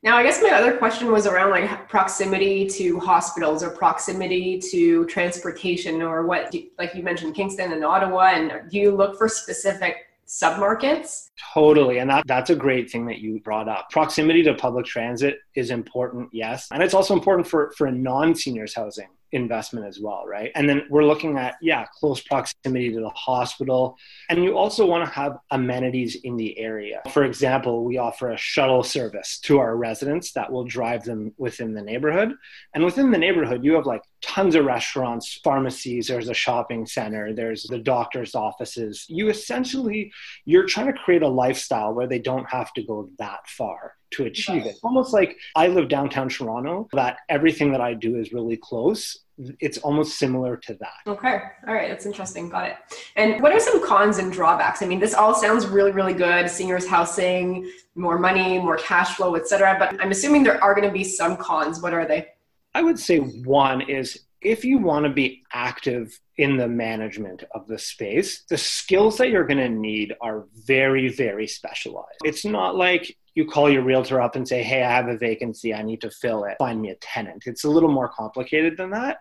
[0.05, 5.07] Now, I guess my other question was around like proximity to hospitals or proximity to
[5.07, 8.33] transportation or what, like you mentioned, Kingston and Ottawa.
[8.35, 11.31] And do you look for specific submarkets?
[11.55, 11.99] Totally.
[11.99, 13.91] And that, that's a great thing that you brought up.
[13.91, 16.67] Proximity to public transit is important, yes.
[16.73, 20.53] And it's also important for, for non seniors housing investment as well, right?
[20.55, 23.97] And then we're looking at, yeah, close proximity to the hospital.
[24.29, 27.03] And you also want to have amenities in the area.
[27.11, 31.75] For example, we offer a shuttle service to our residents that will drive them within
[31.75, 32.35] the neighborhood.
[32.75, 37.35] And within the neighborhood, you have like tons of restaurants, pharmacies, there's a shopping center,
[37.35, 39.05] there's the doctor's offices.
[39.09, 40.13] You essentially,
[40.45, 44.25] you're trying to create a lifestyle where they don't have to go that far to
[44.25, 44.77] achieve it.
[44.83, 49.19] Almost like I live downtown Toronto, that everything that I do is really close.
[49.59, 51.11] It's almost similar to that.
[51.11, 51.41] Okay.
[51.67, 51.89] All right.
[51.89, 52.49] That's interesting.
[52.49, 52.77] Got it.
[53.17, 54.83] And what are some cons and drawbacks?
[54.83, 56.49] I mean, this all sounds really, really good.
[56.49, 59.77] Seniors housing, more money, more cash flow, etc.
[59.79, 61.81] But I'm assuming there are going to be some cons.
[61.81, 62.29] What are they?
[62.75, 67.67] I would say one is if you want to be active in the management of
[67.69, 72.19] the space, the skills that you're going to need are very, very specialized.
[72.25, 75.73] It's not like you call your realtor up and say, Hey, I have a vacancy.
[75.73, 76.57] I need to fill it.
[76.59, 77.45] Find me a tenant.
[77.47, 79.19] It's a little more complicated than that.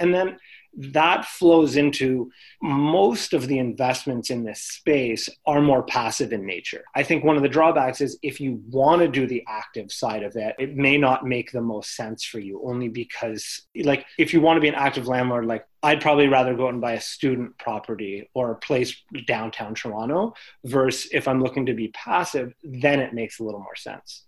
[0.00, 0.38] And then
[0.74, 2.30] that flows into
[2.62, 6.84] most of the investments in this space are more passive in nature.
[6.94, 10.22] I think one of the drawbacks is if you want to do the active side
[10.22, 14.32] of it, it may not make the most sense for you only because like if
[14.32, 16.92] you want to be an active landlord like I'd probably rather go out and buy
[16.92, 18.94] a student property or a place
[19.26, 23.74] downtown Toronto versus if I'm looking to be passive, then it makes a little more
[23.74, 24.24] sense.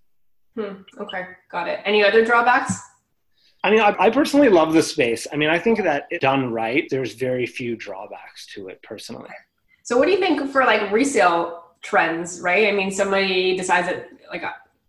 [0.57, 0.83] Hmm.
[0.99, 1.81] Okay, got it.
[1.85, 2.77] Any other drawbacks?
[3.65, 5.27] I mean, I, I, personally love the space.
[5.33, 9.31] I mean, I think that done right, there's very few drawbacks to it personally.
[9.83, 12.69] So, what do you think for like resale trends, right?
[12.69, 14.45] I mean, somebody decides that, like,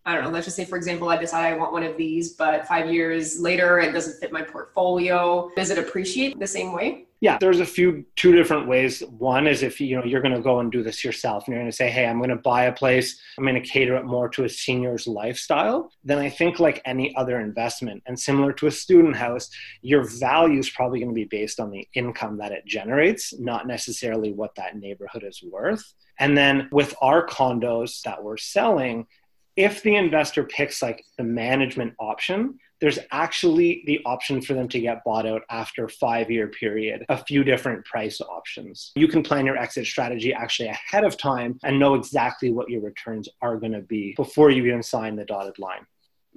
[0.07, 2.33] I don't know, let's just say, for example, I decide I want one of these,
[2.33, 5.49] but five years later, it doesn't fit my portfolio.
[5.55, 7.07] Does it appreciate the same way?
[7.21, 9.01] Yeah, there's a few, two different ways.
[9.17, 11.63] One is if you know you're going to go and do this yourself, and you're
[11.63, 13.19] going to say, "Hey, I'm going to buy a place.
[13.37, 17.15] I'm going to cater it more to a senior's lifestyle." Then I think, like any
[17.15, 19.49] other investment, and similar to a student house,
[19.81, 23.65] your value is probably going to be based on the income that it generates, not
[23.65, 25.95] necessarily what that neighborhood is worth.
[26.19, 29.07] And then with our condos that we're selling,
[29.55, 34.79] if the investor picks like the management option, there's actually the option for them to
[34.79, 38.91] get bought out after five year period, a few different price options.
[38.95, 42.81] You can plan your exit strategy actually ahead of time and know exactly what your
[42.81, 45.85] returns are going to be before you even sign the dotted line.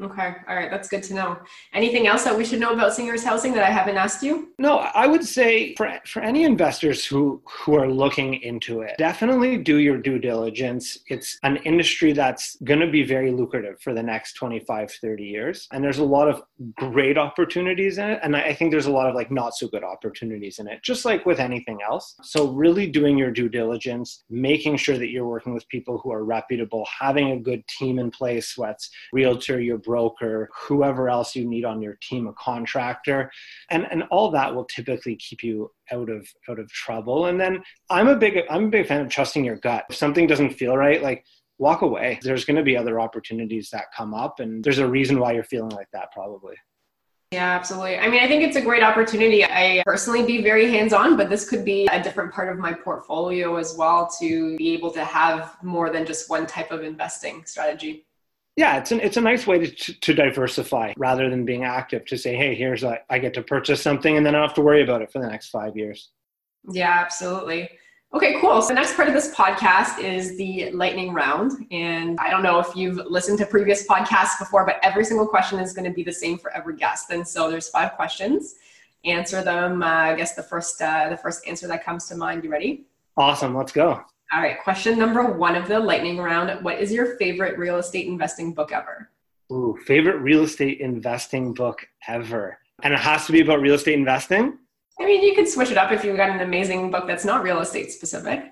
[0.01, 0.35] Okay.
[0.49, 0.71] All right.
[0.71, 1.39] That's good to know.
[1.73, 4.51] Anything else that we should know about seniors housing that I haven't asked you?
[4.59, 9.59] No, I would say for, for any investors who, who are looking into it, definitely
[9.59, 10.99] do your due diligence.
[11.09, 15.67] It's an industry that's going to be very lucrative for the next 25, 30 years.
[15.73, 16.43] And there's a lot of
[16.77, 18.21] great opportunities in it.
[18.23, 21.05] And I think there's a lot of like not so good opportunities in it, just
[21.05, 22.15] like with anything else.
[22.23, 26.25] So really doing your due diligence, making sure that you're working with people who are
[26.25, 31.65] reputable, having a good team in place, what's realtor, your broker, whoever else you need
[31.65, 33.33] on your team, a contractor.
[33.71, 37.27] And, and all that will typically keep you out of out of trouble.
[37.27, 39.87] And then I'm a big I'm a big fan of trusting your gut.
[39.89, 41.25] If something doesn't feel right, like
[41.57, 42.21] walk away.
[42.23, 45.43] There's going to be other opportunities that come up and there's a reason why you're
[45.43, 46.55] feeling like that probably.
[47.33, 47.99] Yeah, absolutely.
[47.99, 49.45] I mean, I think it's a great opportunity.
[49.45, 52.73] I personally be very hands on, but this could be a different part of my
[52.73, 57.45] portfolio as well to be able to have more than just one type of investing
[57.45, 58.07] strategy
[58.59, 62.19] yeah, it's an, it's a nice way to, to diversify rather than being active to
[62.19, 64.63] say, hey, here's a, I get to purchase something and then I don't have to
[64.63, 66.11] worry about it for the next five years.
[66.69, 67.71] Yeah, absolutely.
[68.13, 68.61] Okay, cool.
[68.61, 71.69] So the next part of this podcast is the lightning round.
[71.71, 75.61] And I don't know if you've listened to previous podcasts before, but every single question
[75.61, 77.11] is going to be the same for every guest.
[77.11, 78.57] And so there's five questions.
[79.05, 79.85] Answer them.
[79.85, 82.43] Uh, I guess the first uh, the first answer that comes to mind.
[82.43, 82.87] You ready?
[83.17, 83.55] Awesome.
[83.55, 84.03] Let's go.
[84.31, 86.63] All right, question number one of the lightning round.
[86.63, 89.11] What is your favorite real estate investing book ever?
[89.51, 92.59] Ooh, favorite real estate investing book ever.
[92.83, 94.59] And it has to be about real estate investing?
[95.01, 97.43] I mean, you could switch it up if you've got an amazing book that's not
[97.43, 98.45] real estate specific.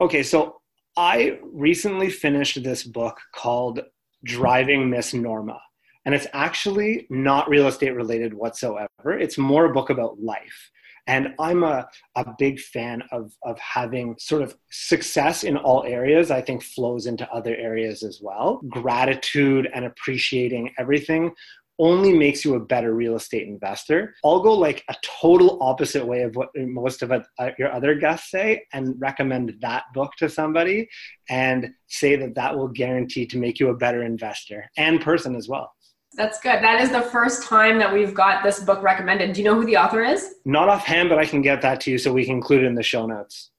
[0.00, 0.60] Okay, so
[0.96, 3.80] I recently finished this book called
[4.22, 5.60] Driving Miss Norma.
[6.04, 9.18] And it's actually not real estate related whatsoever.
[9.18, 10.70] It's more a book about life.
[11.06, 16.30] And I'm a, a big fan of, of having sort of success in all areas,
[16.30, 18.60] I think flows into other areas as well.
[18.68, 21.32] Gratitude and appreciating everything
[21.78, 24.14] only makes you a better real estate investor.
[24.24, 28.30] I'll go like a total opposite way of what most of uh, your other guests
[28.30, 30.88] say and recommend that book to somebody
[31.28, 35.48] and say that that will guarantee to make you a better investor and person as
[35.48, 35.72] well.
[36.14, 36.62] That's good.
[36.62, 39.32] That is the first time that we've got this book recommended.
[39.32, 40.34] Do you know who the author is?
[40.44, 42.74] Not offhand, but I can get that to you so we can include it in
[42.74, 43.50] the show notes.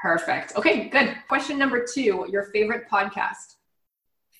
[0.00, 0.56] Perfect.
[0.56, 1.16] Okay, good.
[1.28, 3.56] Question number two your favorite podcast?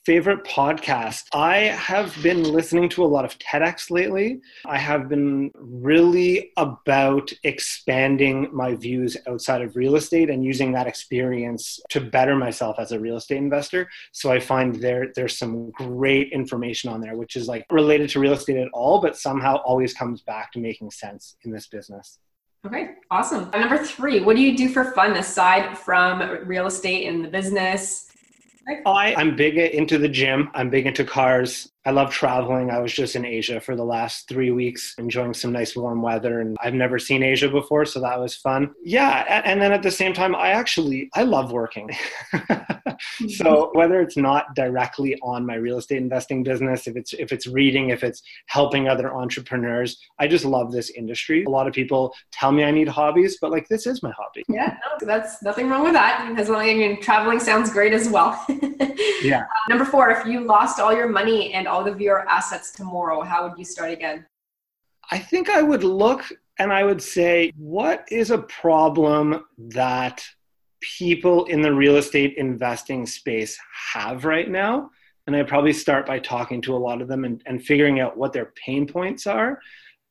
[0.09, 1.25] Favorite podcast.
[1.35, 4.41] I have been listening to a lot of TEDx lately.
[4.65, 10.87] I have been really about expanding my views outside of real estate and using that
[10.87, 13.87] experience to better myself as a real estate investor.
[14.13, 18.19] So I find there there's some great information on there which is like related to
[18.19, 22.19] real estate at all but somehow always comes back to making sense in this business.
[22.67, 23.51] Okay, awesome.
[23.51, 28.08] Number 3, what do you do for fun aside from real estate and the business?
[28.87, 30.51] I, I'm big into the gym.
[30.55, 31.71] I'm big into cars.
[31.89, 32.71] I love traveling.
[32.71, 36.43] I was just in Asia for the last three weeks, enjoying some nice warm weather,
[36.43, 38.75] and I've never seen Asia before, so that was fun.
[38.85, 41.89] Yeah, and then at the same time, I actually I love working.
[43.29, 47.47] so whether it's not directly on my real estate investing business, if it's if it's
[47.47, 51.45] reading, if it's helping other entrepreneurs, I just love this industry.
[51.45, 54.45] A lot of people tell me I need hobbies, but like this is my hobby.
[54.47, 56.31] Yeah, no, that's nothing wrong with that.
[56.37, 58.45] As long as I mean, traveling sounds great as well.
[59.23, 59.41] yeah.
[59.41, 63.21] Uh, number four, if you lost all your money and all of your assets tomorrow,
[63.23, 64.27] how would you start again?
[65.11, 66.25] I think I would look
[66.59, 70.25] and I would say, what is a problem that
[70.81, 73.57] people in the real estate investing space
[73.93, 74.91] have right now?
[75.27, 78.17] And I'd probably start by talking to a lot of them and, and figuring out
[78.17, 79.61] what their pain points are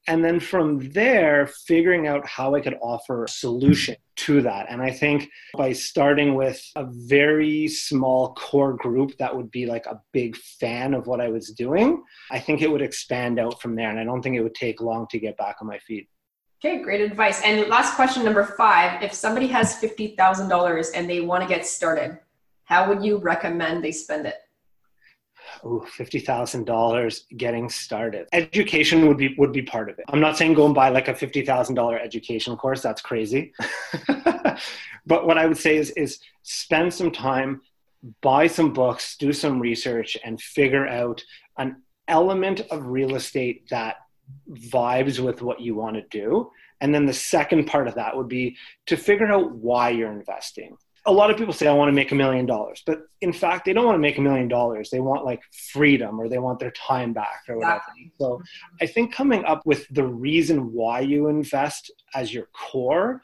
[0.08, 4.68] And then from there, figuring out how I could offer a solution to that.
[4.70, 9.86] And I think by starting with a very small core group that would be like
[9.86, 13.76] a big fan of what I was doing, I think it would expand out from
[13.76, 13.90] there.
[13.90, 16.08] And I don't think it would take long to get back on my feet.
[16.64, 17.42] Okay, great advice.
[17.44, 22.18] And last question number five if somebody has $50,000 and they want to get started,
[22.64, 24.36] how would you recommend they spend it?
[25.66, 28.28] Ooh, fifty thousand dollars getting started.
[28.34, 30.06] Education would be would be part of it.
[30.10, 32.82] I'm not saying go and buy like a fifty thousand dollar education course.
[32.82, 33.54] That's crazy.
[35.06, 37.62] but what I would say is is spend some time,
[38.22, 41.24] buy some books, do some research, and figure out
[41.58, 43.98] an element of real estate that
[44.52, 46.52] vibes with what you want to do.
[46.80, 50.78] And then the second part of that would be to figure out why you're investing
[51.08, 53.66] a lot of people say I want to make a million dollars, but in fact,
[53.66, 54.90] they don't want to make a million dollars.
[54.90, 55.42] They want like
[55.72, 57.76] freedom or they want their time back or whatever.
[57.78, 58.12] Exactly.
[58.20, 58.42] So
[58.82, 63.22] I think coming up with the reason why you invest as your core,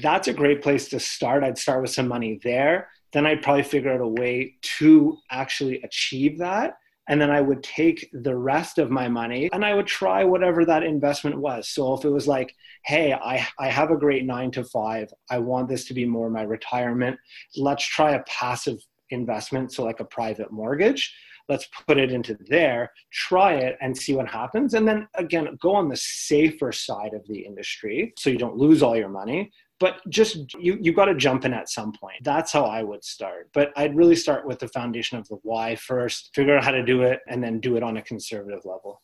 [0.00, 1.42] that's a great place to start.
[1.42, 2.88] I'd start with some money there.
[3.12, 6.74] Then I'd probably figure out a way to actually achieve that
[7.08, 10.64] and then I would take the rest of my money and I would try whatever
[10.64, 11.68] that investment was.
[11.68, 15.38] So if it was like, hey, I, I have a great nine to five, I
[15.38, 17.18] want this to be more my retirement,
[17.56, 18.78] let's try a passive
[19.10, 21.14] investment, so like a private mortgage.
[21.46, 24.72] Let's put it into there, try it and see what happens.
[24.72, 28.82] And then again, go on the safer side of the industry so you don't lose
[28.82, 32.52] all your money but just you you got to jump in at some point that's
[32.52, 36.30] how i would start but i'd really start with the foundation of the why first
[36.34, 39.02] figure out how to do it and then do it on a conservative level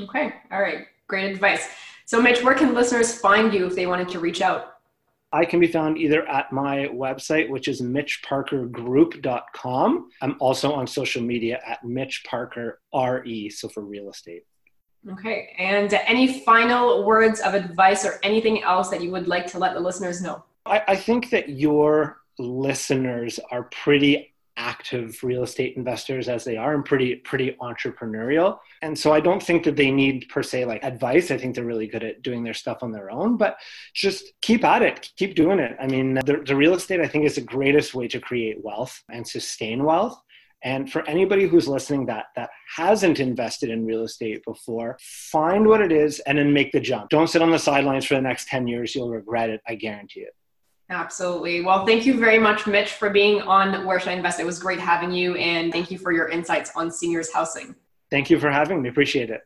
[0.00, 1.68] okay all right great advice
[2.04, 4.74] so mitch where can listeners find you if they wanted to reach out
[5.30, 10.08] I can be found either at my website, which is mitchparkergroup.com.
[10.22, 14.44] I'm also on social media at mitchparkerre, so for real estate.
[15.12, 15.54] Okay.
[15.58, 19.74] And any final words of advice or anything else that you would like to let
[19.74, 20.44] the listeners know?
[20.66, 26.74] I, I think that your listeners are pretty active real estate investors as they are
[26.74, 30.82] and pretty pretty entrepreneurial and so i don't think that they need per se like
[30.82, 33.56] advice i think they're really good at doing their stuff on their own but
[33.94, 37.24] just keep at it keep doing it i mean the, the real estate i think
[37.24, 40.20] is the greatest way to create wealth and sustain wealth
[40.62, 45.80] and for anybody who's listening that that hasn't invested in real estate before, find what
[45.80, 47.10] it is and then make the jump.
[47.10, 48.94] Don't sit on the sidelines for the next 10 years.
[48.94, 49.60] You'll regret it.
[49.66, 50.34] I guarantee it.
[50.90, 51.62] Absolutely.
[51.62, 54.40] Well, thank you very much, Mitch, for being on Where Should I Invest?
[54.40, 57.74] It was great having you, and thank you for your insights on seniors housing.
[58.10, 58.88] Thank you for having me.
[58.88, 59.42] Appreciate it.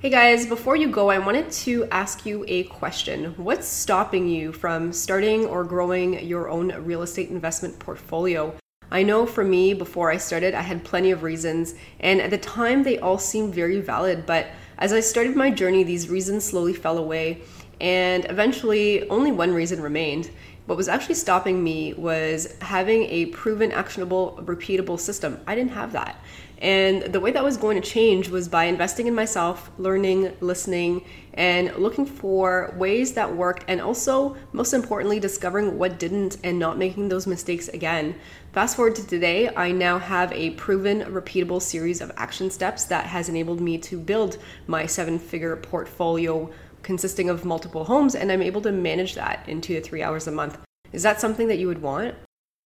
[0.00, 3.32] Hey guys, before you go, I wanted to ask you a question.
[3.38, 8.54] What's stopping you from starting or growing your own real estate investment portfolio?
[8.90, 12.38] I know for me, before I started, I had plenty of reasons, and at the
[12.38, 14.26] time they all seemed very valid.
[14.26, 17.42] But as I started my journey, these reasons slowly fell away,
[17.80, 20.30] and eventually only one reason remained.
[20.66, 25.38] What was actually stopping me was having a proven, actionable, repeatable system.
[25.46, 26.18] I didn't have that.
[26.58, 31.04] And the way that was going to change was by investing in myself, learning, listening,
[31.34, 36.78] and looking for ways that worked, and also, most importantly, discovering what didn't and not
[36.78, 38.14] making those mistakes again.
[38.54, 43.04] Fast forward to today, I now have a proven, repeatable series of action steps that
[43.04, 44.38] has enabled me to build
[44.68, 46.48] my seven figure portfolio
[46.84, 50.28] consisting of multiple homes, and I'm able to manage that in two to three hours
[50.28, 50.56] a month.
[50.92, 52.14] Is that something that you would want?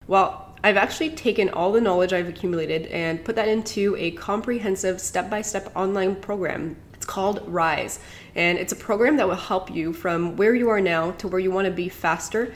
[0.08, 5.00] Well, I've actually taken all the knowledge I've accumulated and put that into a comprehensive
[5.00, 6.78] step by step online program.
[6.96, 8.00] It's called Rise,
[8.34, 11.40] and it's a program that will help you from where you are now to where
[11.40, 12.56] you want to be faster